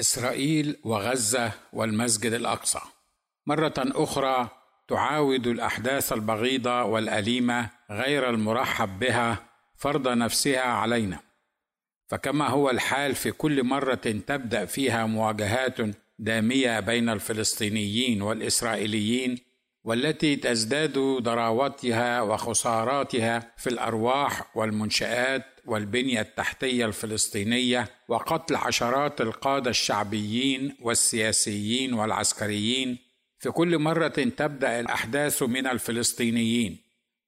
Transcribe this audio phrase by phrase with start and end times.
[0.00, 2.80] إسرائيل وغزة والمسجد الأقصى.
[3.46, 4.48] مرة أخرى
[4.88, 9.46] تعاود الأحداث البغيضة والأليمة غير المرحب بها
[9.76, 11.18] فرض نفسها علينا.
[12.06, 13.94] فكما هو الحال في كل مرة
[14.26, 15.76] تبدأ فيها مواجهات
[16.18, 19.38] دامية بين الفلسطينيين والإسرائيليين
[19.84, 31.94] والتي تزداد ضراوتها وخساراتها في الأرواح والمنشآت والبنية التحتية الفلسطينية وقتل عشرات القادة الشعبيين والسياسيين
[31.94, 32.98] والعسكريين.
[33.38, 36.78] في كل مرة تبدأ الأحداث من الفلسطينيين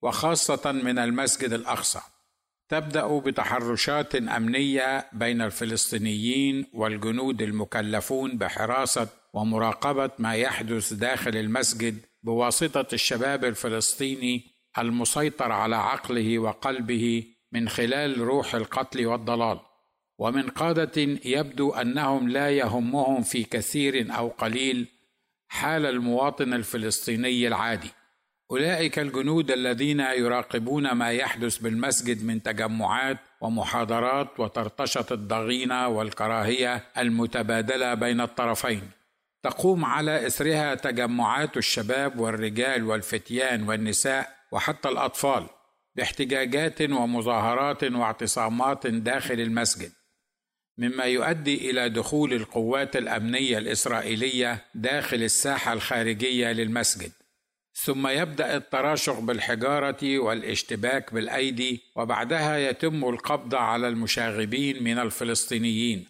[0.03, 2.01] وخاصة من المسجد الأقصى.
[2.69, 13.45] تبدأ بتحرشات أمنية بين الفلسطينيين والجنود المكلفون بحراسة ومراقبة ما يحدث داخل المسجد بواسطة الشباب
[13.45, 14.45] الفلسطيني
[14.79, 17.25] المسيطر على عقله وقلبه
[17.57, 19.59] من خلال روح القتل والضلال.
[20.19, 24.87] ومن قادة يبدو أنهم لا يهمهم في كثير أو قليل
[25.49, 27.91] حال المواطن الفلسطيني العادي.
[28.51, 38.21] أولئك الجنود الذين يراقبون ما يحدث بالمسجد من تجمعات ومحاضرات وطرطشة الضغينة والكراهية المتبادلة بين
[38.21, 38.91] الطرفين.
[39.43, 45.47] تقوم على إثرها تجمعات الشباب والرجال والفتيان والنساء وحتى الأطفال.
[45.97, 49.93] باحتجاجات ومظاهرات واعتصامات داخل المسجد
[50.79, 57.13] مما يؤدي إلى دخول القوات الأمنية الإسرائيلية داخل الساحة الخارجية للمسجد.
[57.75, 66.07] ثم يبدأ التراشق بالحجارة والاشتباك بالأيدي وبعدها يتم القبض على المشاغبين من الفلسطينيين.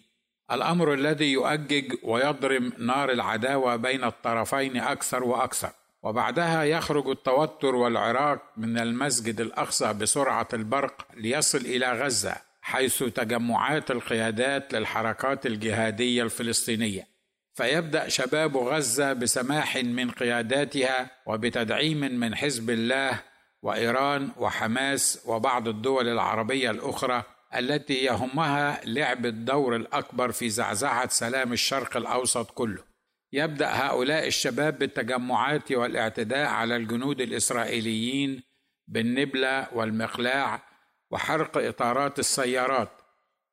[0.51, 5.71] الأمر الذي يؤجج ويضرم نار العداوة بين الطرفين أكثر وأكثر.
[6.07, 14.73] وبعدها يخرج التوتر والعراك من المسجد الأقصى بسرعة البرق ليصل إلى غزة حيث تجمعات القيادات
[14.73, 17.07] للحركات الجهادية الفلسطينية.
[17.53, 23.19] فيبدأ شباب غزة بسماح من قياداتها وبتدعيم من حزب الله
[23.61, 27.23] وإيران وحماس وبعض الدول العربية الأخرى
[27.55, 32.96] التي يهمها لعب الدور الأكبر في زعزعة سلام الشرق الأوسط كله.
[33.33, 38.43] يبدأ هؤلاء الشباب بالتجمعات والاعتداء على الجنود الإسرائيليين
[38.87, 40.63] بالنبلة والمقلاع
[41.11, 42.91] وحرق إطارات السيارات.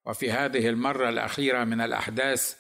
[0.07, 2.57] وفي هذه المرة الأخيرة من الأحداث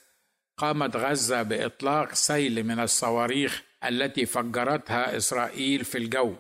[0.57, 6.37] قامت غزة بإطلاق سيل من الصواريخ التي فجرتها إسرائيل في الجو.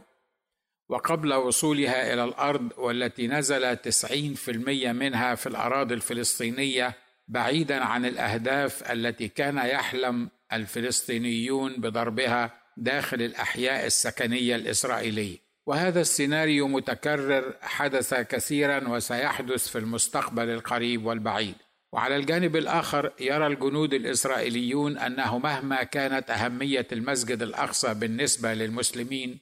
[0.88, 6.96] وقبل وصولها إلى الأرض والتي نزل 90% منها في الأراضي الفلسطينية
[7.28, 15.38] بعيدا عن الأهداف التي كان يحلم الفلسطينيون بضربها داخل الأحياء السكنية الإسرائيلية.
[15.66, 21.54] وهذا السيناريو متكرر حدث كثيرا وسيحدث في المستقبل القريب والبعيد.
[21.93, 29.41] وعلى الجانب الآخر يرى الجنود الإسرائيليون أنه مهما كانت أهمية المسجد الأقصى بالنسبة للمسلمين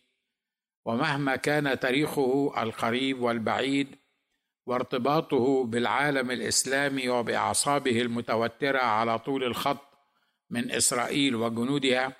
[0.84, 3.96] ومهما كان تاريخه القريب والبعيد
[4.66, 9.91] وارتباطه بالعالم الإسلامي وبأعصابه المتوترة على طول الخط
[10.52, 12.16] من إسرائيل وجنودها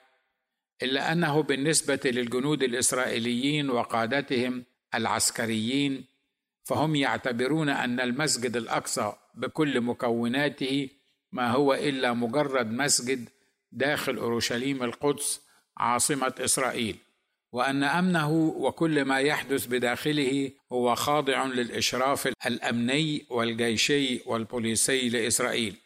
[0.83, 6.05] إلا أنه بالنسبة للجنود الإسرائيليين وقادتهم العسكريين
[6.65, 10.89] فهم يعتبرون أن المسجد الأقصى بكل مكوناته
[11.33, 13.29] ما هو إلا مجرد مسجد
[13.73, 15.41] داخل أورشليم القدس
[15.77, 16.97] عاصمة إسرائيل
[17.53, 25.77] وأن أمنه وكل ما يحدث بداخله هو خاضع للإشراف الأمني والجيشي والبوليسي لإسرائيل.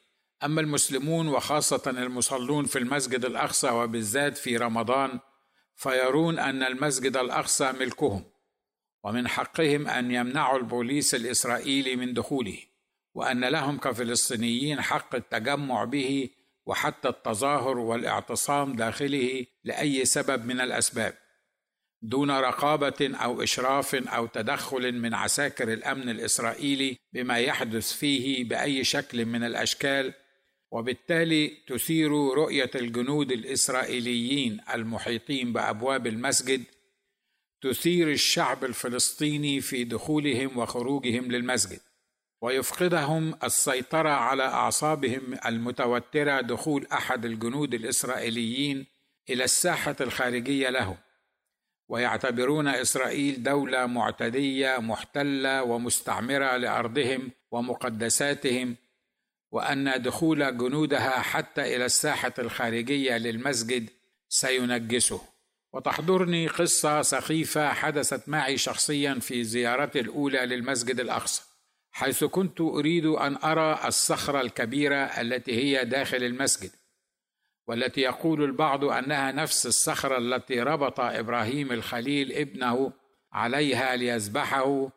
[0.47, 5.19] أما المسلمون وخاصة المصلون في المسجد الأقصى وبالذات في رمضان
[5.75, 8.25] فيرون أن المسجد الأقصى ملكهم
[9.05, 12.59] ومن حقهم أن يمنعوا البوليس الإسرائيلي من دخوله
[13.15, 16.29] وأن لهم كفلسطينيين حق التجمع به
[16.67, 21.15] وحتى التظاهر والاعتصام داخله لأي سبب من الأسباب
[22.03, 29.25] دون رقابة أو إشراف أو تدخل من عساكر الأمن الإسرائيلي بما يحدث فيه بأي شكل
[29.25, 30.15] من الأشكال
[30.77, 36.65] وبالتالي تثير رؤية الجنود الإسرائيليين المحيطين بأبواب المسجد
[37.63, 41.81] تثير الشعب الفلسطيني في دخولهم وخروجهم للمسجد
[42.41, 48.87] ويفقدهم السيطرة على أعصابهم المتوترة دخول أحد الجنود الإسرائيليين
[49.31, 50.97] إلى الساحة الخارجية لهم.
[51.89, 58.77] ويعتبرون إسرائيل دولة معتدية محتلة ومستعمرة لأرضهم ومقدساتهم
[59.57, 63.91] وأن دخول جنودها حتى إلى الساحة الخارجية للمسجد
[64.29, 65.21] سينجسه.
[65.73, 71.43] وتحضرني قصة سخيفة حدثت معي شخصيا في زيارتي الأولى للمسجد الأقصى
[71.93, 76.71] حيث كنت أريد أن أرى الصخرة الكبيرة التي هي داخل المسجد
[77.67, 82.93] والتي يقول البعض أنها نفس الصخرة التي ربط إبراهيم الخليل ابنه
[83.33, 84.91] عليها ليذبحه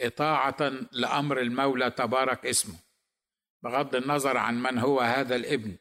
[0.00, 2.74] إطاعة لأمر المولى تبارك اسمه.
[3.64, 5.76] بغض النظر عن من هو هذا الابن.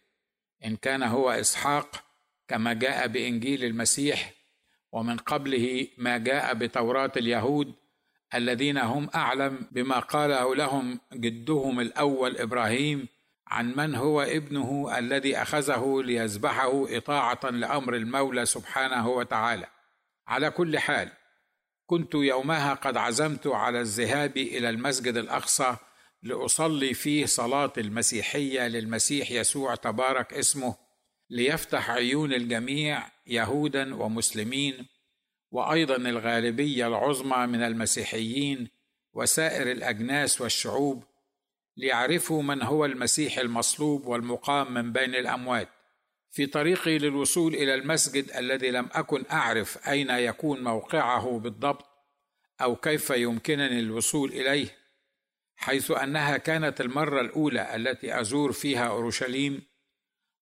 [0.65, 2.03] إن كان هو إسحاق
[2.47, 4.33] كما جاء بإنجيل المسيح
[4.91, 7.73] ومن قبله ما جاء بتوراة اليهود
[8.35, 13.07] الذين هم أعلم بما قاله لهم جدهم الأول إبراهيم
[13.47, 19.67] عن من هو ابنه الذي أخذه ليذبحه إطاعة لأمر المولى سبحانه وتعالى.
[20.27, 21.09] على كل حال
[21.85, 25.75] كنت يومها قد عزمت على الذهاب إلى المسجد الأقصى
[26.23, 30.75] لأصلي فيه صلاة المسيحية للمسيح يسوع تبارك اسمه
[31.29, 34.85] ليفتح عيون الجميع يهودا ومسلمين
[35.51, 38.67] وأيضا الغالبية العظمى من المسيحيين
[39.13, 41.03] وسائر الأجناس والشعوب
[41.77, 45.69] ليعرفوا من هو المسيح المصلوب والمقام من بين الأموات.
[46.31, 51.85] في طريقي للوصول إلى المسجد الذي لم أكن أعرف أين يكون موقعه بالضبط
[52.61, 54.82] أو كيف يمكنني الوصول إليه
[55.63, 59.61] حيث أنها كانت المرة الأولى التي أزور فيها أورشليم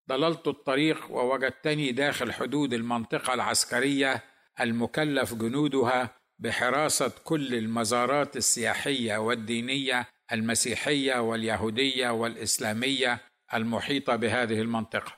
[0.10, 4.24] ضللت الطريق ووجدتني داخل حدود المنطقة العسكرية
[4.60, 13.20] المكلف جنودها بحراسة كل المزارات السياحية والدينية المسيحية واليهودية والإسلامية
[13.54, 15.14] المحيطة بهذه المنطقة.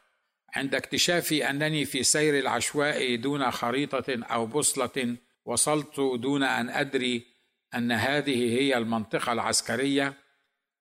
[0.55, 7.32] عند اكتشافي أنني في سير العشوائي دون خريطة أو بوصلة وصلت دون أن أدري
[7.75, 10.13] أن هذه هي المنطقة العسكرية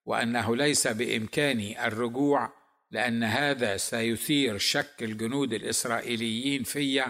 [0.05, 2.53] وأنه ليس بامكاني الرجوع
[2.91, 7.03] لأن هذا سيثير شك الجنود الإسرائيليين في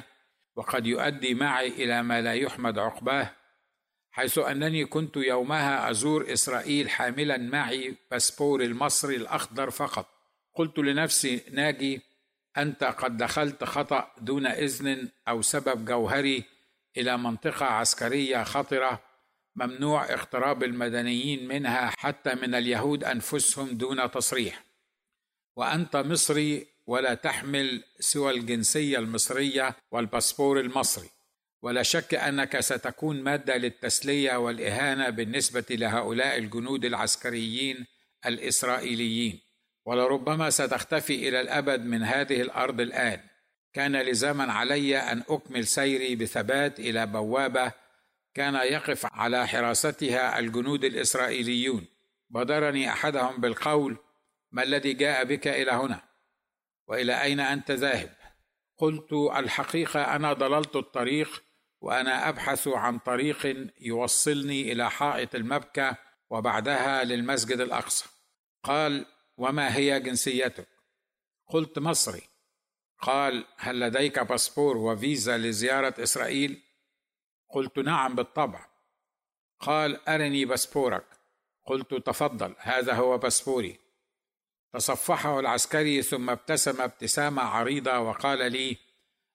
[0.56, 3.32] وقد يؤدي معي إلى ما لا يحمد عقباه
[4.12, 10.10] حيث أنني كنت يومها أزور إسرائيل حاملا معي باسبور المصري الأخضر فقط.
[10.56, 12.02] قلت لنفسي ناجي
[12.58, 16.44] أنت قد دخلت خطأ دون إذن أو سبب جوهري
[16.98, 19.02] إلى منطقة عسكرية خطرة
[19.56, 24.64] ممنوع اقتراب المدنيين منها حتى من اليهود أنفسهم دون تصريح.
[25.56, 31.10] وأنت مصري ولا تحمل سوى الجنسية المصرية والباسبور المصري.
[31.62, 37.86] ولا شك أنك ستكون مادة للتسلية والإهانة بالنسبة لهؤلاء الجنود العسكريين
[38.26, 39.40] الإسرائيليين.
[39.86, 43.20] ولربما ستختفي إلى الأبد من هذه الأرض الآن.
[43.74, 47.72] كان لزاما علي أن أكمل سيري بثبات إلى بوابة
[48.34, 51.86] كان يقف على حراستها الجنود الإسرائيليون.
[52.30, 53.98] بادرني أحدهم بالقول
[54.52, 56.02] ما الذي جاء بك إلى هنا؟
[56.88, 58.16] وإلى أين أنت ذاهب؟
[58.78, 61.44] قلت الحقيقة أنا ضللت الطريق
[61.82, 65.96] وأنا أبحث عن طريق يوصلني إلى حائط المبكى
[66.30, 68.06] وبعدها للمسجد الأقصى.
[68.64, 69.06] قال
[69.38, 70.68] وما هي جنسيتك؟
[71.48, 72.22] قلت مصري.
[73.00, 76.63] قال هل لديك باسبور وفيزا لزيارة إسرائيل؟
[77.54, 78.66] قلت نعم بالطبع.
[79.60, 81.06] قال أرني باسبورك.
[81.66, 83.80] قلت تفضل هذا هو باسبوري.
[84.74, 88.78] تصفحه العسكري ثم ابتسم ابتسامة عريضة وقال لي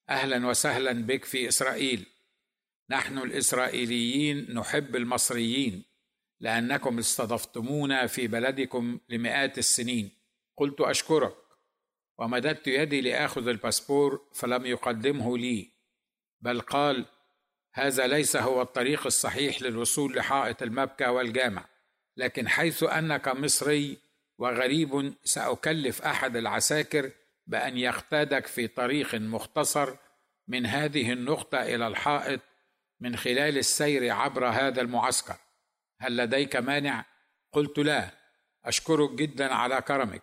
[0.09, 2.06] أهلا وسهلا بك في إسرائيل.
[2.91, 5.85] نحن الإسرائيليين نحب المصريين
[6.41, 10.11] لأنكم استضفتمونا في بلدكم لمئات السنين.
[10.56, 11.37] قلت أشكرك.
[12.19, 15.71] ومددت يدي لآخذ الباسبور فلم يقدمه لي.
[16.40, 17.07] بل قال
[17.73, 21.65] هذا ليس هو الطريق الصحيح للوصول لحائط المبكى والجامع
[22.17, 23.99] لكن حيث أنك مصري
[24.39, 27.11] وغريب سأكلف أحد العساكر
[27.47, 29.97] بأن يقتادك في طريق مختصر
[30.49, 32.41] من هذه النقطة إلى الحائط
[33.01, 35.37] من خلال السير عبر هذا المعسكر.
[36.01, 37.05] هل لديك مانع؟
[37.53, 38.11] قلت لا
[38.65, 40.23] أشكرك جدا على كرمك.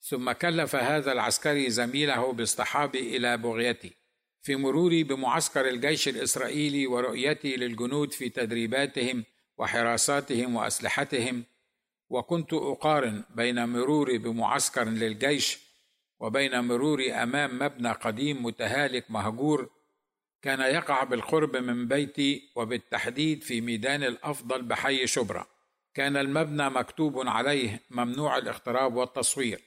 [0.00, 4.01] ثم كلف هذا العسكري زميله باصطحابي إلى بغيتي.
[4.42, 9.24] في مروري بمعسكر الجيش الإسرائيلي ورؤيتي للجنود في تدريباتهم
[9.58, 11.44] وحراساتهم وأسلحتهم
[12.10, 15.58] وكنت أقارن بين مروري بمعسكر للجيش
[16.20, 19.70] وبين مروري أمام مبنى قديم متهالك مهجور
[20.42, 25.46] كان يقع بالقرب من بيتي وبالتحديد في ميدان الأفضل بحي شبرا.
[25.94, 29.60] كان المبنى مكتوب عليه ممنوع الاقتراب والتصوير.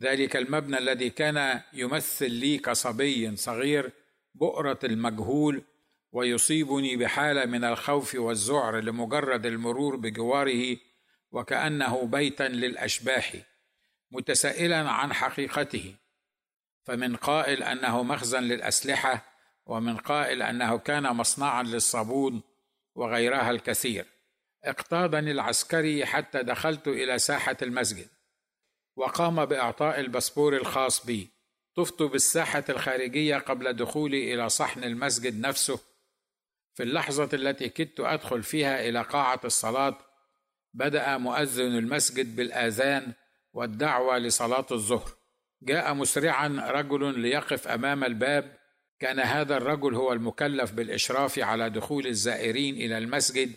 [0.00, 3.92] ذلك المبنى الذي كان يمثل لي كصبي صغير
[4.34, 5.64] بؤرة المجهول
[6.12, 10.76] ويصيبني بحالة من الخوف والذعر لمجرد المرور بجواره
[11.30, 13.36] وكأنه بيتا للأشباح
[14.10, 15.94] متسائلا عن حقيقته.
[16.84, 19.24] فمن قائل أنه مخزن للأسلحة
[19.66, 22.42] ومن قائل أنه كان مصنعا للصابون
[22.94, 24.06] وغيرها الكثير.
[24.64, 28.08] اقتادني العسكري حتى دخلت إلى ساحة المسجد
[28.96, 31.31] وقام بإعطاء الباسبور الخاص بي.
[31.76, 35.80] طفت بالساحة الخارجية قبل دخولي إلى صحن المسجد نفسه
[36.74, 39.98] في اللحظة التي كدت أدخل فيها إلى قاعة الصلاة
[40.74, 43.12] بدأ مؤذن المسجد بالآذان
[43.52, 45.10] والدعوة لصلاة الظهر.
[45.62, 48.58] جاء مسرعا رجل ليقف أمام الباب.
[48.98, 53.52] كان هذا الرجل هو المكلف بالإشراف على دخول الزائرين إلى المسجد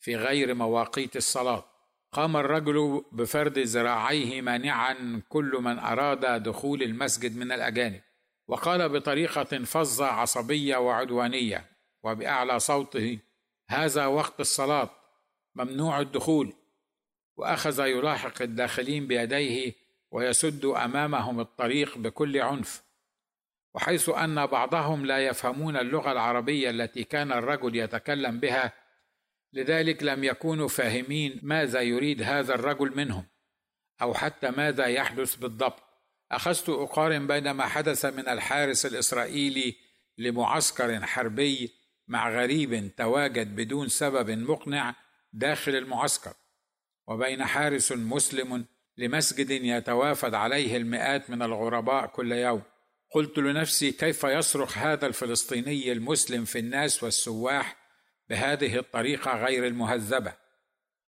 [0.00, 1.73] في غير مواقيت الصلاة.
[2.14, 8.00] قام الرجل بفرد ذراعيه مانعا كل من أراد دخول المسجد من الأجانب
[8.48, 11.66] وقال بطريقة فظة عصبية وعدوانية
[12.02, 13.18] وبأعلى صوته
[13.68, 14.90] هذا وقت الصلاة
[15.54, 16.52] ممنوع الدخول.
[17.36, 19.72] وأخذ يلاحق الداخلين بيديه
[20.10, 22.82] ويسد أمامهم الطريق بكل عنف
[23.74, 28.72] وحيث أن بعضهم لا يفهمون اللغة العربية التي كان الرجل يتكلم بها
[29.54, 33.24] لذلك لم يكونوا فاهمين ماذا يريد هذا الرجل منهم
[34.02, 35.82] أو حتى ماذا يحدث بالضبط.
[36.32, 39.76] أخذت أقارن بين ما حدث من الحارس الإسرائيلي
[40.18, 41.74] لمعسكر حربي
[42.08, 44.94] مع غريب تواجد بدون سبب مقنع
[45.32, 46.34] داخل المعسكر
[47.06, 48.64] وبين حارس مسلم
[48.96, 52.62] لمسجد يتوافد عليه المئات من الغرباء كل يوم.
[53.10, 57.83] قلت لنفسي كيف يصرخ هذا الفلسطيني المسلم في الناس والسواح
[58.28, 60.32] بهذه الطريقة غير المهذبة.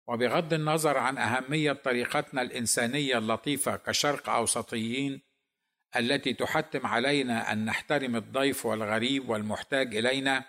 [0.07, 5.21] وبغض النظر عن أهمية طريقتنا الإنسانية اللطيفة كشرق أوسطيين
[5.95, 10.45] التي تحتم علينا أن نحترم الضيف والغريب والمحتاج إلينا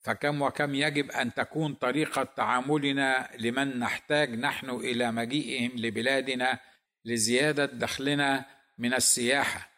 [0.00, 6.58] فكم وكم يجب أن تكون طريقة تعاملنا لمن نحتاج نحن إلى مجيئهم لبلادنا
[7.04, 8.44] لزيادة دخلنا
[8.78, 9.73] من السياحة.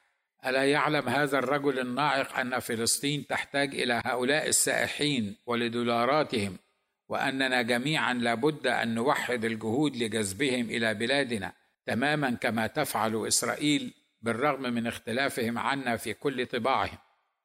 [0.47, 6.59] ألا يعلم هذا الرجل الناعق أن فلسطين تحتاج إلى هؤلاء السائحين ولدولاراتهم
[7.09, 11.53] وأننا جميعا لابد أن نوحد الجهود لجذبهم إلى بلادنا
[11.87, 16.99] تماما كما تفعل إسرائيل بالرغم من اختلافهم عنا في كل طباعهم.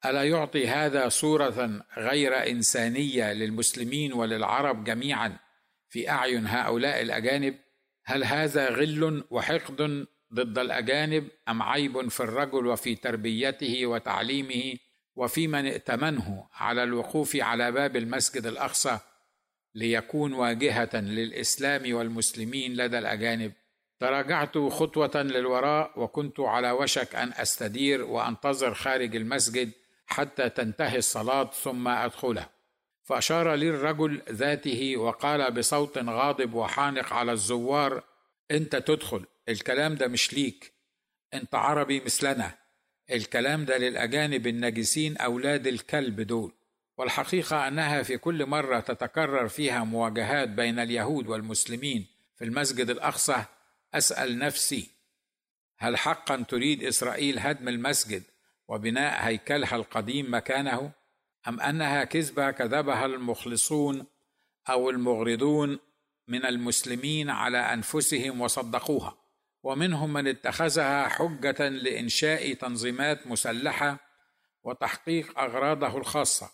[0.05, 5.37] ألا يعطي هذا صورة غير إنسانية للمسلمين وللعرب جميعا
[5.89, 7.55] في أعين هؤلاء الأجانب؟
[8.05, 14.77] هل هذا غل وحقد ضد الأجانب أم عيب في الرجل وفي تربيته وتعليمه
[15.15, 18.99] وفي من ائتمنه على الوقوف على باب المسجد الأقصى
[19.75, 23.53] ليكون واجهة للإسلام والمسلمين لدى الأجانب؟
[23.99, 29.71] تراجعت خطوة للوراء وكنت على وشك أن أستدير وأنتظر خارج المسجد
[30.07, 32.45] حتى تنتهي الصلاة ثم ادخله
[33.03, 38.03] فأشار لي الرجل ذاته وقال بصوت غاضب وحانق على الزوار
[38.51, 39.25] أنت تدخل.
[39.49, 40.73] الكلام ده مش ليك.
[41.33, 42.57] انت عربي مثلنا.
[43.11, 46.53] الكلام ده للأجانب النجسين أولاد الكلب دول.
[46.97, 53.43] والحقيقة أنها في كل مرة تتكرر فيها مواجهات بين اليهود والمسلمين في المسجد الأقصى
[53.93, 54.89] أسأل نفسي
[55.77, 58.23] هل حقا تريد إسرائيل هدم المسجد
[58.67, 60.91] وبناء هيكلها القديم مكانه؟
[61.47, 64.05] أم أنها كذبة كذبها المخلصون
[64.69, 65.79] أو المغرضون
[66.27, 69.17] من المسلمين على أنفسهم وصدقوها؟
[69.63, 73.97] ومنهم من اتخذها حجة لإنشاء تنظيمات مسلحة
[74.63, 76.49] وتحقيق أغراضه الخاصة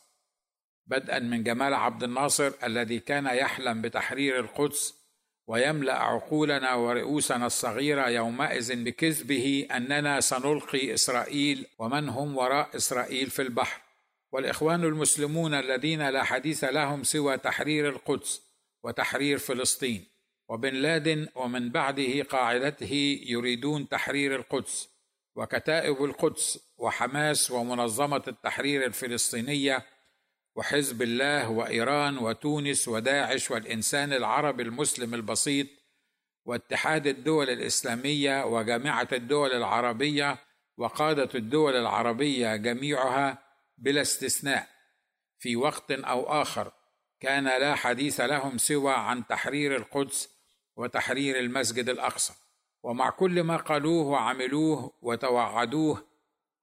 [0.87, 5.07] بدءا من جمال عبد الناصر الذي كان يحلم بتحرير القدس
[5.47, 13.81] ويملأ عقولنا ورؤوسنا الصغيرة يومئذ بكذبه أننا سنلقي إسرائيل ومن هم وراء إسرائيل في البحر.
[14.31, 18.41] والإخوان المسلمون الذين لا حديث لهم سوى تحرير القدس
[18.83, 20.05] وتحرير فلسطين.
[20.49, 24.89] وبن لادن ومن بعده قاعدته يريدون تحرير القدس
[25.35, 29.85] وكتائب القدس وحماس ومنظمة التحرير الفلسطينية
[30.55, 35.67] وحزب الله وإيران وتونس وداعش والإنسان العربي المسلم البسيط
[36.45, 40.37] واتحاد الدول الإسلامية وجامعة الدول العربية
[40.77, 43.37] وقادة الدول العربية جميعها
[43.77, 44.67] بلا استثناء.
[45.39, 46.71] في وقت أو آخر
[47.19, 50.36] كان لا حديث لهم سوى عن تحرير القدس
[50.77, 52.33] وتحرير المسجد الأقصى.
[52.83, 56.07] ومع كل ما قالوه وعملوه وتوعدوه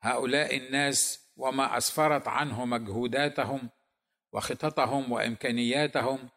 [0.03, 3.71] هؤلاء الناس وما أسفرت عنه مجهوداتهم
[4.33, 6.29] وخططهم وإمكانياتهم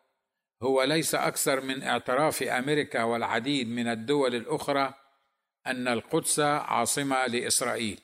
[0.63, 4.93] هو ليس أكثر من اعتراف أمريكا والعديد من الدول الأخرى
[5.67, 7.99] أن القدس عاصمة لإسرائيل.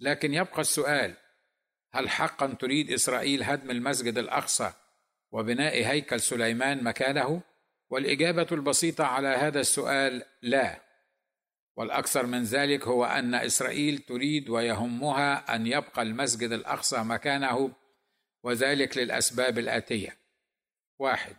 [0.00, 1.14] لكن يبقى السؤال
[1.92, 4.72] هل حقا تريد إسرائيل هدم المسجد الأقصى
[5.32, 7.42] وبناء هيكل سليمان مكانه؟
[7.90, 10.80] والإجابة البسيطة على هذا السؤال لا.
[11.76, 17.72] والأكثر من ذلك هو أن إسرائيل تريد ويهمها أن يبقى المسجد الأقصى مكانه
[18.42, 20.18] وذلك للأسباب الآتية.
[20.98, 21.36] واحد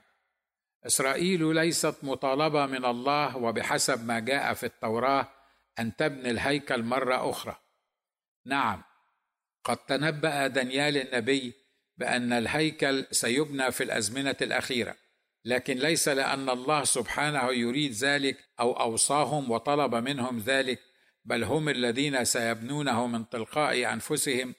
[0.85, 5.27] إسرائيل ليست مطالبة من الله وبحسب ما جاء في التوراة
[5.79, 7.55] أن تبني الهيكل مرة أخرى.
[8.45, 8.83] نعم
[9.63, 11.53] قد تنبأ دانيال النبي
[11.97, 14.95] بأن الهيكل سيبنى في الأزمنة الأخيرة.
[15.49, 20.79] لكن ليس لأن الله سبحانه يريد ذلك أو أوصاهم وطلب منهم ذلك
[21.25, 24.55] بل هم الذين سيبنونه من تلقاء أنفسهم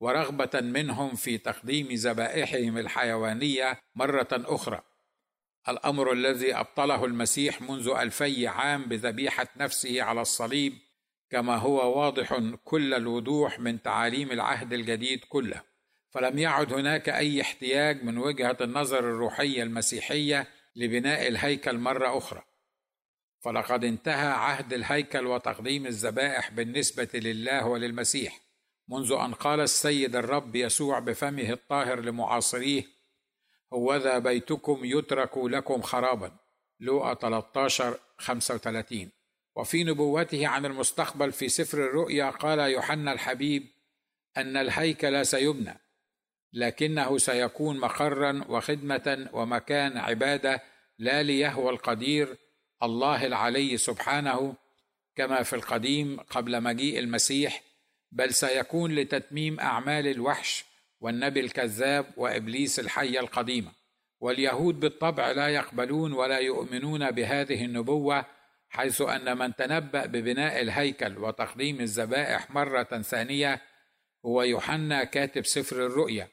[0.00, 4.82] ورغبة منهم في تقديم ذبائحهم الحيوانية مرة أخرى.
[5.68, 10.72] الأمر الذي أبطله المسيح منذ ألفي عام بذبيحة نفسه على الصليب
[11.30, 15.75] كما هو واضح كل الوضوح من تعاليم العهد الجديد كله.
[16.10, 22.42] فلم يعد هناك أي احتياج من وجهة النظر الروحية المسيحية لبناء الهيكل مرة أخرى.
[23.40, 28.40] فلقد انتهى عهد الهيكل وتقديم الذبائح بالنسبة لله وللمسيح
[28.88, 32.84] منذ أن قال السيد الرب يسوع بفمه الطاهر لمعاصريه
[33.72, 36.36] هوذا بيتكم يترك لكم خرابا.
[36.80, 39.10] لوقا 13 35
[39.56, 43.68] وفي نبوته عن المستقبل في سفر الرؤيا قال يوحنا الحبيب
[44.36, 45.85] أن الهيكل سيبنى.
[46.52, 50.62] لكنه سيكون مقرا وخدمة ومكان عبادة
[50.98, 52.36] لا ليهوى القدير
[52.82, 54.54] الله العلي سبحانه
[55.16, 57.62] كما في القديم قبل مجيء المسيح
[58.12, 60.64] بل سيكون لتتميم أعمال الوحش
[61.00, 63.72] والنبي الكذاب وإبليس الحيه القديمه
[64.20, 68.24] واليهود بالطبع لا يقبلون ولا يؤمنون بهذه النبوة
[68.68, 73.62] حيث أن من تنبأ ببناء الهيكل وتقديم الذبائح مرة ثانية
[74.26, 76.28] هو يوحنا كاتب سفر الرؤيا.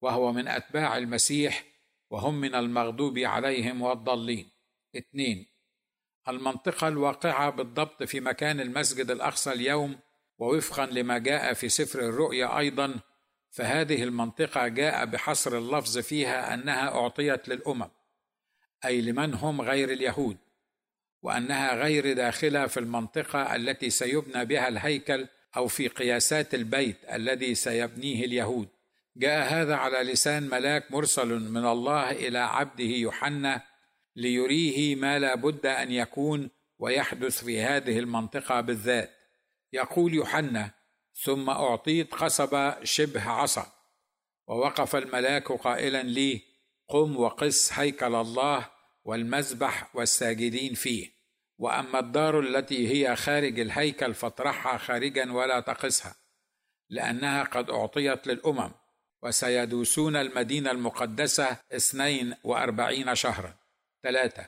[0.00, 1.64] وهو من أتباع المسيح
[2.10, 4.50] وهم من المغضوب عليهم والضالين.
[4.96, 5.46] اثنين
[6.28, 9.98] المنطقة الواقعة بالضبط في مكان المسجد الأقصى اليوم
[10.38, 13.00] ووفقا لما جاء في سفر الرؤيا أيضا
[13.50, 17.90] فهذه المنطقة جاء بحصر اللفظ فيها أنها أعطيت للأمم
[18.84, 20.36] أي لمن هم غير اليهود
[21.22, 28.24] وأنها غير داخلة في المنطقة التي سيبنى بها الهيكل أو في قياسات البيت الذي سيبنيه
[28.24, 28.68] اليهود.
[29.18, 33.62] جاء هذا على لسان ملاك مرسل من الله إلى عبده يوحنا
[34.16, 39.10] ليريه ما لا بد أن يكون ويحدث في هذه المنطقة بالذات.
[39.72, 40.70] يقول يوحنا
[41.22, 43.72] ثم أعطيت قصبه شبه عصا.
[44.46, 46.42] ووقف الملاك قائلا لي
[46.88, 48.70] قم وقس هيكل الله
[49.04, 51.10] والمذبح والساجدين فيه.
[51.58, 56.16] وأما الدار التي هي خارج الهيكل فاطرحها خارجا ولا تقسها
[56.90, 58.70] لأنها قد أعطيت للأمم.
[59.22, 63.54] وسيدوسون المدينة المقدسة اثنين وأربعين شهرا.
[64.02, 64.46] ثلاثة.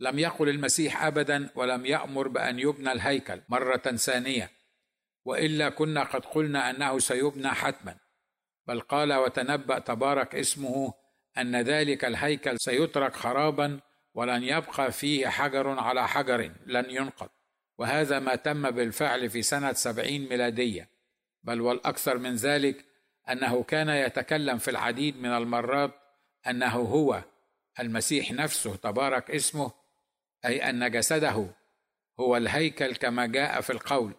[0.00, 4.50] لم يقل المسيح ابدا ولم يأمر بأن يبنى الهيكل مرة ثانية
[5.24, 7.98] وإلا كنا قد قلنا أنه سيبنى حتما.
[8.66, 10.94] بل قال وتنبأ تبارك اسمه
[11.38, 13.80] أن ذلك الهيكل سيترك خرابا
[14.14, 17.28] ولن يبقى فيه حجر على حجر لن ينقض.
[17.78, 20.88] وهذا ما تم بالفعل في سنة سبعين ميلادية.
[21.42, 22.84] بل والأكثر من ذلك
[23.30, 25.94] أنه كان يتكلم في العديد من المرات
[26.46, 27.22] أنه هو
[27.80, 29.72] المسيح نفسه تبارك اسمه
[30.44, 31.46] أي أن جسده
[32.20, 34.14] هو الهيكل كما جاء في القول.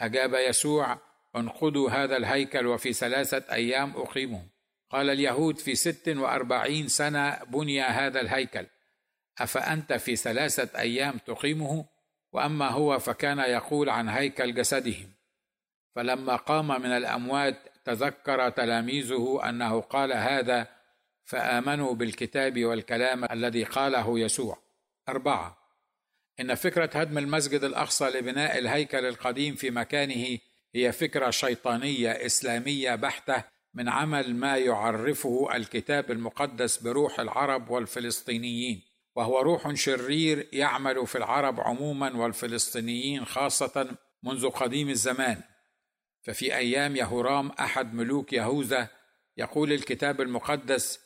[0.00, 0.98] أجاب يسوع
[1.36, 4.46] انقضوا هذا الهيكل وفي ثلاثة أيام أقيمه.
[4.90, 8.66] قال اليهود في ست وأربعين سنة بني هذا الهيكل.
[9.38, 11.86] أفأنت في ثلاثة أيام تقيمه؟
[12.32, 15.12] وأما هو فكان يقول عن هيكل جسدهم.
[15.94, 20.68] فلما قام من الأموات تذكر تلاميذه أنه قال هذا
[21.24, 24.58] فآمنوا بالكتاب والكلام الذي قاله يسوع.
[25.08, 25.60] أربعة
[26.40, 30.38] إن فكرة هدم المسجد الأقصى لبناء الهيكل القديم في مكانه
[30.74, 38.82] هي فكرة شيطانية إسلامية بحتة من عمل ما يعرفه الكتاب المقدس بروح العرب والفلسطينيين
[39.16, 45.42] وهو روح شرير يعمل في العرب عموما والفلسطينيين خاصة منذ قديم الزمان.
[46.22, 48.88] ففي أيام يهورام أحد ملوك يهوذا
[49.36, 51.00] يقول الكتاب المقدس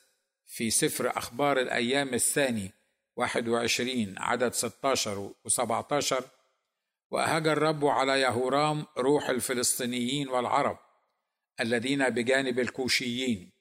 [0.47, 2.73] في سفر أخبار الأيام الثاني
[3.17, 6.23] 21 عدد 16 و17
[7.11, 10.79] واهج الرب على يهورام روح الفلسطينيين والعرب
[11.61, 13.53] الذين بجانب الكوشيين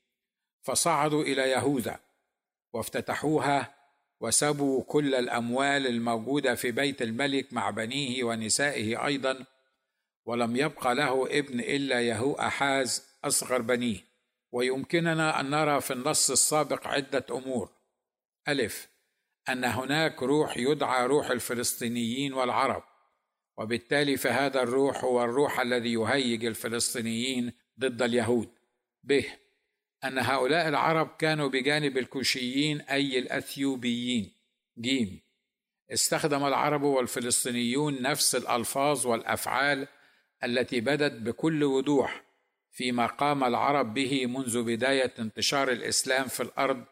[0.62, 2.00] فصعدوا إلى يهوذا
[2.74, 3.76] وافتتحوها
[4.20, 9.46] وسبوا كل الأموال الموجودة في بيت الملك مع بنيه ونسائه أيضا
[10.26, 14.00] ولم يبق له ابن إلا يهو أحاز أصغر بنيه.
[14.52, 17.70] ويمكننا أن نرى في النص السابق عدة أمور.
[18.48, 18.88] ألف
[19.50, 22.84] أن هناك روح يدعى روح الفلسطينيين والعرب.
[23.58, 28.50] وبالتالي فهذا الروح هو الروح الذي يهيج الفلسطينيين ضد اليهود.
[29.04, 29.22] ب
[30.04, 34.32] أن هؤلاء العرب كانوا بجانب الكوشيين أي الأثيوبيين.
[34.80, 35.22] جيم
[35.94, 39.88] استخدم العرب والفلسطينيون نفس الألفاظ والأفعال
[40.44, 42.24] التي بدت بكل وضوح
[42.72, 46.84] فيما قام العرب به منذ بداية انتشار الإسلام في الأرض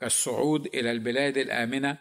[0.00, 1.98] كالصعود إلى البلاد الآمنة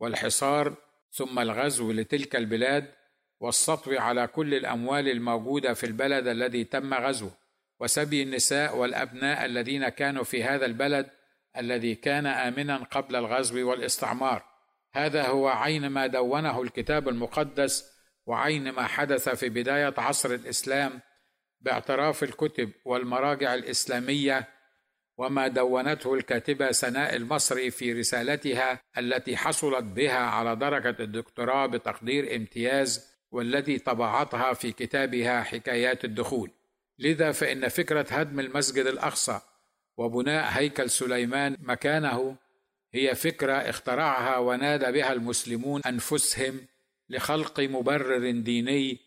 [0.00, 0.74] والحصار
[1.12, 2.94] ثم الغزو لتلك البلاد
[3.40, 7.32] والسطو على كل الأموال الموجودة في البلد الذي تم غزوه
[7.80, 11.10] وسبي النساء والأبناء الذين كانوا في هذا البلد
[11.56, 14.44] الذي كان آمنا قبل الغزو والإستعمار.
[14.92, 17.99] هذا هو عين ما دونه الكتاب المقدس
[18.30, 21.00] وعين ما حدث في بداية عصر الإسلام
[21.60, 24.48] باعتراف الكتب والمراجع الإسلامية
[25.18, 33.06] وما دونته الكاتبة سناء المصري في رسالتها التي حصلت بها على درجة الدكتوراه بتقدير امتياز
[33.30, 36.50] والتي طبعتها في كتابها حكايات الدخول.
[36.98, 39.40] لذا فإن فكرة هدم المسجد الأقصى
[39.96, 42.36] وبناء هيكل سليمان مكانه
[42.92, 46.60] هي فكرة اخترعها ونادى بها المسلمون أنفسهم
[47.10, 48.98] لخلق مبرر ديني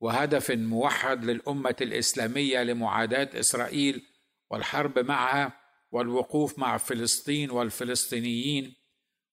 [0.00, 4.02] وهدف موحد للأمة الإسلامية لمعاداة إسرائيل
[4.50, 5.52] والحرب معها
[5.92, 8.74] والوقوف مع فلسطين والفلسطينيين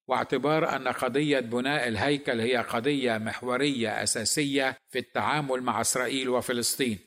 [0.06, 6.98] واعتبار أن قضية بناء الهيكل هي قضية محورية أساسية في التعامل مع إسرائيل وفلسطين.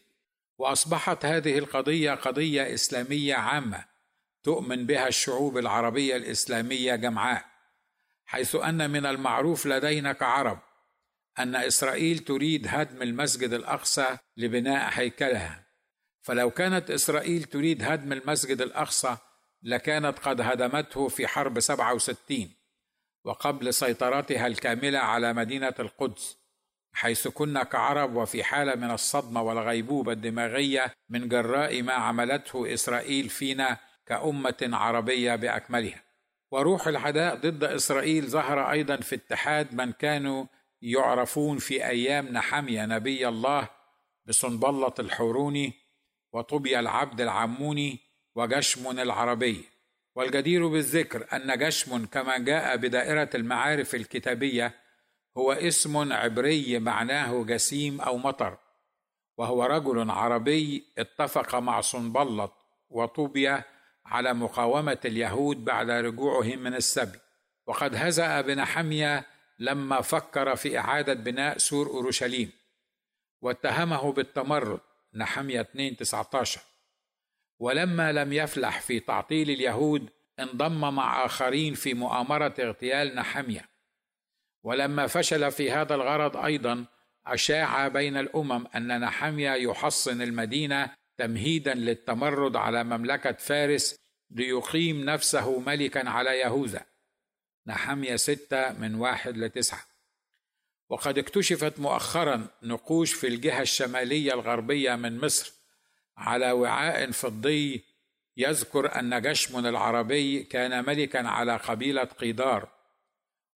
[0.57, 3.85] وأصبحت هذه القضية قضية إسلامية عامة
[4.43, 7.45] تؤمن بها الشعوب العربية الإسلامية جمعاء
[8.25, 10.59] حيث أن من المعروف لدينا كعرب
[11.39, 15.65] أن إسرائيل تريد هدم المسجد الأقصى لبناء هيكلها.
[16.21, 19.17] فلو كانت إسرائيل تريد هدم المسجد الأقصى
[19.63, 22.49] لكانت قد هدمته في حرب 67
[23.23, 26.37] وقبل سيطرتها الكاملة على مدينة القدس
[26.93, 33.77] حيث كنا كعرب وفي حالة من الصدمة والغيبوبة الدماغية من جراء ما عملته إسرائيل فينا
[34.05, 36.03] كأمة عربية بأكملها.
[36.51, 40.45] وروح العداء ضد إسرائيل ظهر أيضا في اتحاد من كانوا
[40.81, 43.69] يعرفون في أيام نحمية نبي الله
[44.25, 45.73] بصنبلة الحوروني
[46.33, 47.99] وطوبيا العبد العموني
[48.35, 49.63] وجشم العربي.
[50.15, 54.75] والجدير بالذكر أن جشم كما جاء بدائرة المعارف الكتابية
[55.37, 58.57] هو اسم عبري معناه جسيم أو مطر
[59.37, 62.53] وهو رجل عربي اتفق مع صنبلط
[62.89, 63.63] وطوبيا
[64.05, 67.19] على مقاومة اليهود بعد رجوعهم من السبي.
[67.67, 69.25] وقد هزأ بنحمية
[69.61, 72.51] لما فكر في إعادة بناء سور أورشليم
[73.41, 74.79] واتهمه بالتمرد
[75.13, 76.61] نحمية 2 19
[77.59, 83.69] ولما لم يفلح في تعطيل اليهود انضم مع آخرين في مؤامرة اغتيال نحمية.
[84.63, 86.85] ولما فشل في هذا الغرض أيضا
[87.27, 93.95] أشاع بين الأمم أن نحمية يحصن المدينة تمهيدا للتمرد على مملكة فارس
[94.31, 96.90] ليقيم نفسه ملكا على يهوذا.
[97.67, 99.85] نحمية ستة من واحد لتسعة.
[100.89, 105.53] وقد اكتشفت مؤخرا نقوش في الجهة الشمالية الغربية من مصر
[106.17, 107.83] على وعاء فضي
[108.37, 112.69] يذكر أن جشم العربي كان ملكا على قبيلة قيدار.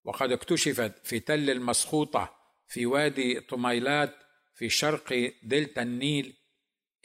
[0.03, 2.35] وقد اكتشفت في تل المسخوطة
[2.67, 4.15] في وادي طميلات
[4.55, 6.33] في شرق دلتا النيل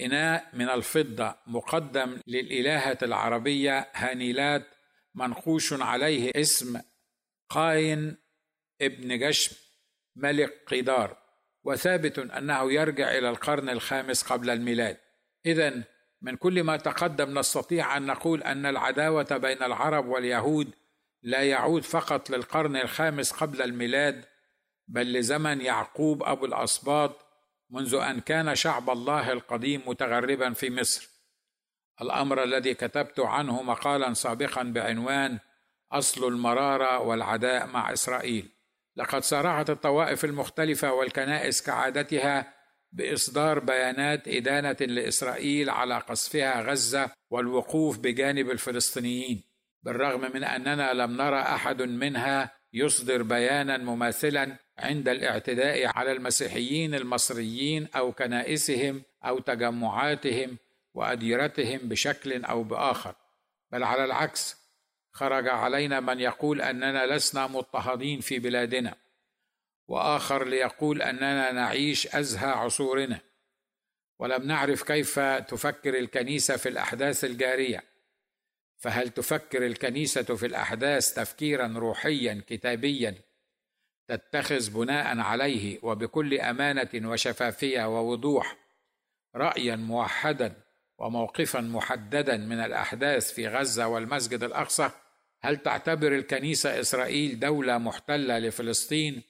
[0.00, 4.66] إناء من الفضة مقدم للإلهة العربية هانيلات
[5.14, 6.80] منقوش عليه اسم
[7.50, 8.16] قاين
[8.80, 9.56] ابن جشم
[10.16, 11.16] ملك قيدار
[11.64, 14.96] وثابت أنه يرجع إلى القرن الخامس قبل الميلاد.
[15.46, 15.82] اذا
[16.22, 20.74] من كل ما تقدم نستطيع أن نقول أن العداوة بين العرب واليهود
[21.22, 24.24] لا يعود فقط للقرن الخامس قبل الميلاد
[24.88, 27.26] بل لزمن يعقوب أبو الاسباط
[27.70, 31.08] منذ أن كان شعب الله القديم متغربا في مصر.
[32.02, 35.38] الأمر الذي كتبت عنه مقالا سابقا بعنوان
[35.92, 38.48] أصل المرارة والعداء مع إسرائيل.
[38.96, 42.54] لقد صارعت الطوائف المختلفة والكنائس كعادتها
[42.92, 49.42] بإصدار بيانات إدانة لإسرائيل على قصفها غزة والوقوف بجانب الفلسطينيين
[49.82, 57.88] بالرغم من أننا لم نرى أحد منها يصدر بيانا مماثلا عند الاعتداء على المسيحيين المصريين
[57.96, 60.58] أو كنائسهم أو تجمعاتهم
[60.94, 63.14] وأديرتهم بشكل أو بآخر.
[63.72, 64.59] بل على العكس
[65.12, 68.96] خرج علينا من يقول أننا لسنا مضطهدين في بلادنا
[69.88, 73.20] وآخر ليقول أننا نعيش أزهى عصورنا.
[74.18, 77.82] ولم نعرف كيف تفكر الكنيسة في الأحداث الجارية.
[78.76, 83.14] فهل تفكر الكنيسة في الأحداث تفكيرا روحيا كتابيا؟
[84.08, 88.56] تتخذ بناء عليه وبكل أمانة وشفافية ووضوح
[89.34, 90.52] رايا موحدا
[91.00, 94.90] وموقفا محددا من الأحداث في غزة والمسجد الأقصى
[95.42, 99.22] هل تعتبر الكنيسة إسرائيل دولة محتلة لفلسطين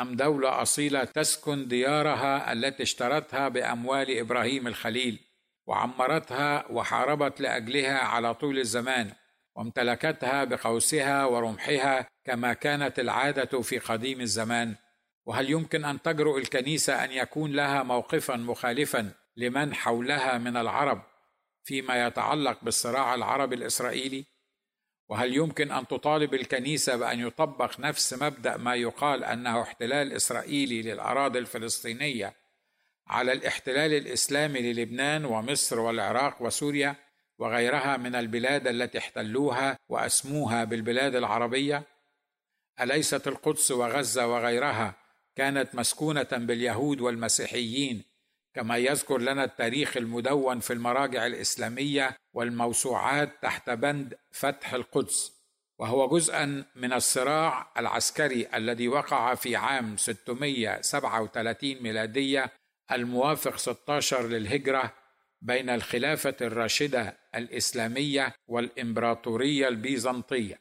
[0.00, 5.18] أم دولة أصيلة تسكن ديارها التي اشترتها بأموال إبراهيم الخليل
[5.66, 9.12] وعمرتها وحاربت لأجلها على طول الزمان
[9.56, 14.74] وامتلكتها بقوسها ورمحها كما كانت العادة في قديم الزمان؟
[15.26, 21.02] وهل يمكن أن تجرؤ الكنيسة أن يكون لها موقفا مخالفا لمن حولها من العرب
[21.64, 24.24] فيما يتعلق بالصراع العربي الإسرائيلي؟
[25.08, 31.38] وهل يمكن أن تطالب الكنيسة بأن يطبق نفس مبدأ ما يقال أنه احتلال إسرائيلي للأراضي
[31.38, 32.34] الفلسطينية
[33.06, 36.96] على الاحتلال الإسلامي للبنان ومصر والعراق وسوريا
[37.38, 41.82] وغيرها من البلاد التي احتلوها وأسموها بالبلاد العربية؟
[42.80, 44.94] أليست القدس وغزة وغيرها
[45.36, 48.09] كانت مسكونة باليهود والمسيحيين
[48.54, 55.32] كما يذكر لنا التاريخ المدون في المراجع الإسلامية والموسوعات تحت بند فتح القدس
[55.78, 62.52] وهو جزءا من الصراع العسكري الذي وقع في عام 637 ميلادية
[62.92, 64.92] الموافق 16 للهجرة
[65.42, 70.60] بين الخلافة الراشدة الإسلامية والإمبراطورية البيزنطية.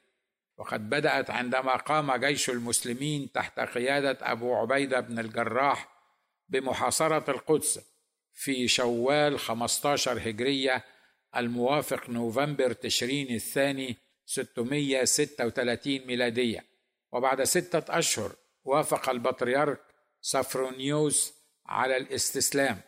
[0.57, 5.98] وقد بدأت عندما قام جيش المسلمين تحت قيادة أبو عبيدة بن الجراح
[6.49, 7.79] بمحاصرة القدس
[8.33, 10.85] في شوال 15 هجرية
[11.35, 16.65] الموافق نوفمبر تشرين الثاني 636 ميلادية.
[17.11, 19.81] وبعد ستة أشهر وافق البطريرك
[20.21, 21.33] سفرونيوس
[21.65, 22.81] على الاستسلام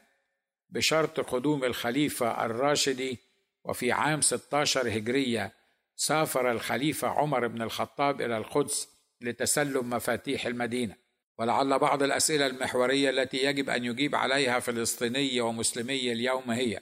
[0.70, 3.18] بشرط قدوم الخليفة الراشدي.
[3.64, 5.54] وفي عام 16 هجرية
[5.96, 8.90] سافر الخليفة عمر بن الخطاب إلى القدس
[9.22, 11.01] لتسلم مفاتيح المدينة.
[11.42, 16.80] ولعل بعض الأسئلة المحورية التي يجب أن يجيب عليها فلسطيني ومسلمي اليوم هي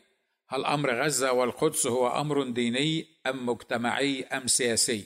[0.49, 5.03] هل أمر غزة والقدس هو أمر ديني أم مجتمعي أم سياسي؟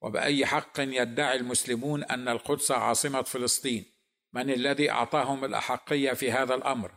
[0.00, 3.84] وبأي حق يدعي المسلمون أن القدس عاصمة فلسطين؟
[4.32, 6.90] من الذي أعطاهم الأحقية في هذا الأمر؟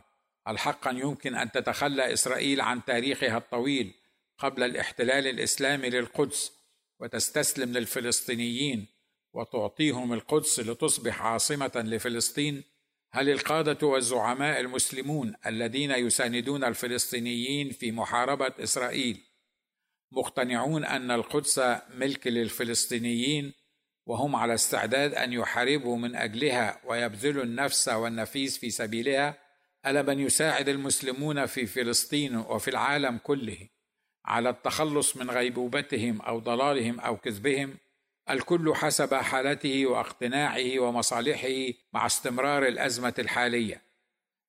[0.46, 3.94] هل حقا يمكن أن تتخلى إسرائيل عن تاريخها الطويل
[4.38, 6.52] قبل الاحتلال الإسلامي للقدس
[7.00, 8.86] وتستسلم للفلسطينيين
[9.32, 12.64] وتعطيهم القدس لتصبح عاصمة لفلسطين؟
[13.12, 19.20] هل القادة والزعماء المسلمون الذين يساندون الفلسطينيين في محاربة إسرائيل
[20.12, 21.60] مقتنعون أن القدس
[21.94, 23.52] ملك للفلسطينيين
[24.06, 29.38] وهم على استعداد أن يحاربوا من أجلها ويبذلوا النفس والنفيس في سبيلها
[29.86, 33.68] الا من يساعد المسلمون في فلسطين وفي العالم كله
[34.24, 37.76] على التخلص من غيبوبتهم أو ضلالهم أو كذبهم؟
[38.30, 43.82] الكل حسب حالته واقتناعه ومصالحه مع استمرار الأزمة الحالية.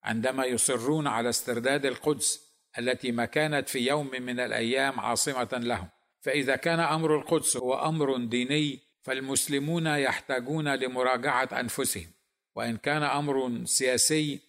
[0.04, 5.88] عندما يصرون على استرداد القدس التي ما كانت في يوم من الأيام عاصمة لهم.
[6.22, 12.12] فإذا كان أمر القدس هو أمر ديني فالمسلمون يحتاجون لمراجعة أنفسهم.
[12.56, 14.40] وإن كان أمر سياسي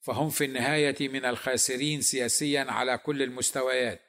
[0.00, 4.00] فهم في النهاية من الخاسرين سياسيا على كل المستويات.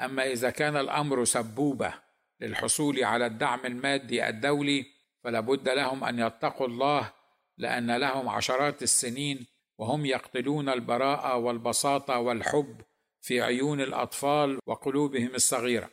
[0.00, 2.07] أما إذا كان الأمر سبوبة
[2.40, 4.86] للحصول على الدعم المادي الدولي
[5.24, 7.12] فلا بد لهم أن يتقوا الله
[7.58, 9.46] لأن لهم عشرات السنين
[9.78, 12.80] وهم يقتلون البراءه والبساطه والحب
[13.20, 15.90] في عيون الأطفال وقلوبهم الصغيرة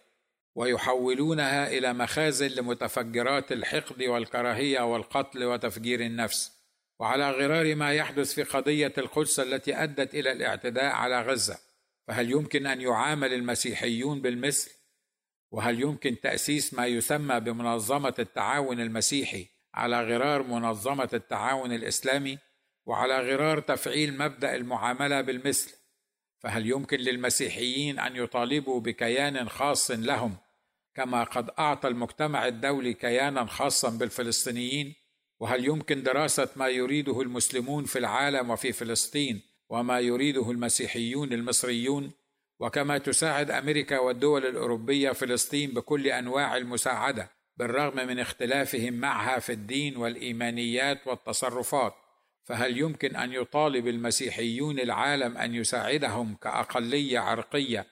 [0.55, 6.55] ويحولونها إلى مخازن لمتفجرات الحقد والكراهية والقتل وتفجير النفس.
[6.99, 11.57] وعلى غرار ما يحدث في قضية القدس التي أدت إلى الاعتداء على غزة
[12.07, 14.71] فهل يمكن أن يعامل المسيحيون بالمثل؟
[15.51, 22.37] وهل يمكن تأسيس ما يسمى بمنظمة التعاون المسيحي على غرار منظمة التعاون الإسلامي
[22.85, 25.73] وعلى غرار تفعيل مبدأ المعاملة بالمثل؟
[26.39, 30.37] فهل يمكن للمسيحيين أن يطالبوا بكيان خاص لهم
[30.95, 34.95] كما قد أعطى المجتمع الدولي كيانا خاصا بالفلسطينيين؟
[35.39, 42.11] وهل يمكن دراسة ما يريده المسلمون في العالم وفي فلسطين وما يريده المسيحيون المصريون
[42.59, 49.97] وكما تساعد أمريكا والدول الأوروبية فلسطين بكل أنواع المساعدة بالرغم من اختلافهم معها في الدين
[49.97, 51.93] والإيمانيات والتصرفات.
[52.43, 57.85] فهل يمكن أن يطالب المسيحيون العالم أن يساعدهم كأقلية عرقية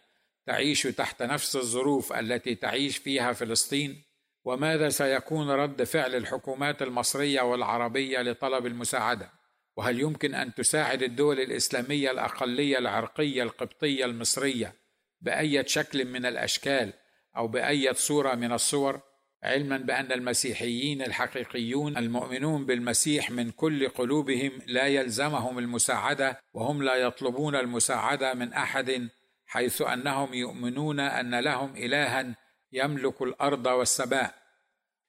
[0.45, 4.03] تعيش تحت نفس الظروف التي تعيش فيها فلسطين؟
[4.45, 9.42] وماذا سيكون رد فعل الحكومات المصرية والعربية لطلب المساعدة؟
[9.77, 14.73] وهل يمكن أن تساعد الدول الإسلامية الأقلية العرقية القبطية المصرية
[15.21, 16.93] بأي شكل من الأشكال
[17.37, 19.01] أو بأي صورة من الصور؟
[19.43, 27.55] علما بأن المسيحيين الحقيقيون المؤمنون بالمسيح من كل قلوبهم لا يلزمهم المساعدة وهم لا يطلبون
[27.55, 29.09] المساعدة من أحد
[29.45, 32.35] حيث أنهم يؤمنون أن لهم الها
[32.71, 34.35] يملك الأرض والسماء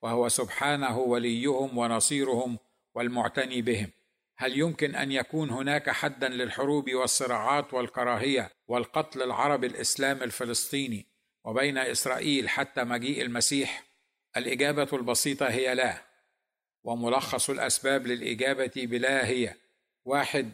[0.02, 2.58] وهو سبحانه وليهم ونصيرهم
[2.94, 3.90] والمعتني بهم.
[4.36, 11.06] هل يمكن أن يكون هناك حدا للحروب والصراعات والكراهية والقتل العربي الاسلامي الفلسطيني
[11.44, 13.84] وبين إسرائيل حتى مجيء المسيح؟
[14.36, 16.02] الإجابة البسيطة هي لا
[16.84, 19.54] وملخص الأسباب للإجابة بلا هي.
[20.04, 20.52] واحد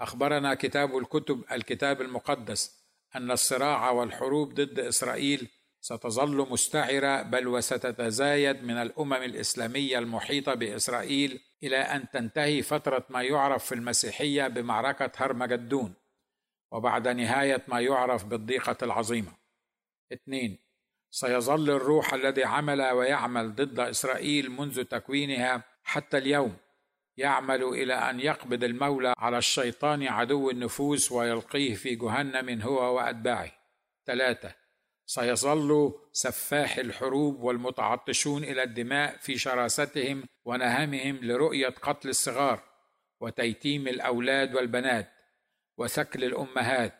[0.00, 2.82] أخبرنا كتاب الكتب الكتاب المقدس
[3.16, 5.48] أن الصراع والحروب ضد إسرائيل
[5.80, 13.64] ستظل مستعرة بل وستتزايد من الأمم الإسلامية المحيطة بإسرائيل إلى أن تنتهي فترة ما يعرف
[13.64, 15.94] في المسيحية بمعركة هرمجدون
[16.72, 19.32] وبعد نهاية ما يعرف بالضيقة العظيمة.
[20.12, 20.58] اثنين
[21.10, 26.56] سيظل الروح الذي عمل ويعمل ضد إسرائيل منذ تكوينها حتى اليوم
[27.16, 33.52] يعمل إلى أن يقبض المولى على الشيطان عدو النفوس ويلقيه في جهنم هو وأتباعه.
[34.06, 34.61] ثلاثة
[35.06, 42.62] سيظل سفاح الحروب والمتعطشون إلى الدماء في شراستهم ونهمهم لرؤية قتل الصغار
[43.20, 45.12] وتيتيم الأولاد والبنات
[45.78, 46.94] وثكل الأمهات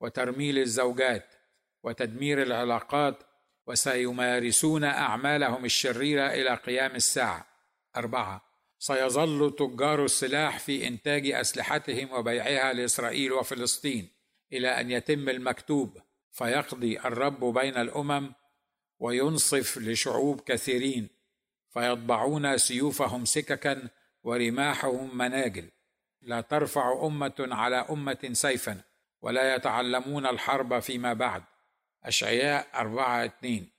[0.00, 1.34] وترميل الزوجات
[1.82, 3.22] وتدمير العلاقات
[3.66, 7.46] وسيمارسون أعمالهم الشريرة إلى قيام الساعة.
[7.96, 8.50] أربعة.
[8.78, 14.08] سيظل تجار السلاح في إنتاج أسلحتهم وبيعها لإسرائيل وفلسطين
[14.52, 15.98] إلى أن يتم المكتوب
[16.30, 18.32] فيقضي الرب بين الأمم
[18.98, 21.08] وينصف لشعوب كثيرين
[21.70, 23.88] فيطبعون سيوفهم سككا
[24.22, 25.70] ورماحهم مناجل.
[26.22, 28.80] لا ترفع أمة على أمة سيفا
[29.22, 31.42] ولا يتعلمون الحرب فيما بعد.
[32.04, 33.70] أشعياء أربعة اثنين.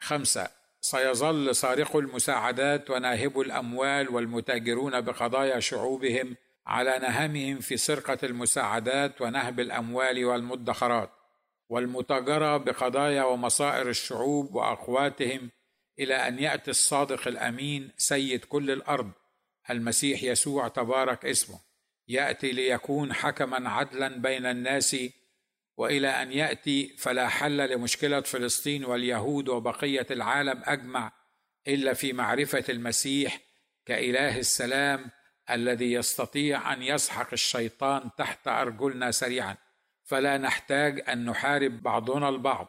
[0.00, 0.48] خمسة.
[0.80, 10.24] سيظل سارق المساعدات وناهب الأموال والمتاجرون بقضايا شعوبهم على نهمهم في سرقة المساعدات ونهب الأموال
[10.24, 11.10] والمدخرات.
[11.72, 15.50] والمتاجرة بقضايا ومصائر الشعوب وأقواتهم
[15.98, 19.10] إلى أن يأتي الصادق الأمين سيد كل الأرض
[19.70, 21.60] المسيح يسوع تبارك اسمه.
[22.08, 24.96] يأتي ليكون حكما عدلا بين الناس
[25.76, 31.12] وإلى أن يأتي فلا حل لمشكلة فلسطين واليهود وبقية العالم أجمع
[31.68, 33.40] إلا في معرفة المسيح
[33.86, 35.10] كإله السلام
[35.50, 39.56] الذي يستطيع أن يسحق الشيطان تحت أرجلنا سريعا.
[40.12, 42.68] فلا نحتاج أن نحارب بعضنا البعض.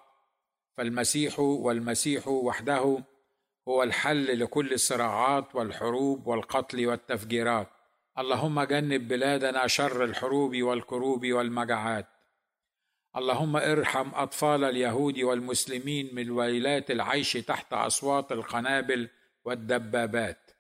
[0.78, 3.04] فالمسيح والمسيح وحده
[3.68, 7.68] هو الحل لكل الصراعات والحروب والقتل والتفجيرات.
[8.20, 12.08] اللهم جنب بلادنا شر الحروب والكروب والمجاعات.
[13.18, 19.10] اللهم ارحم أطفال اليهود والمسلمين من ويلات العيش تحت أصوات القنابل
[19.46, 20.52] والدبابات.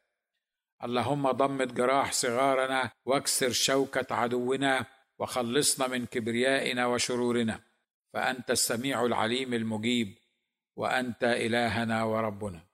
[0.83, 4.85] اللهم ضمد جراح صغارنا واكسر شوكة عدونا
[5.19, 7.63] وخلصنا من كبريائنا وشرورنا
[8.13, 10.17] فأنت السميع العليم المجيب
[10.75, 12.72] وأنت إلهنا وربنا.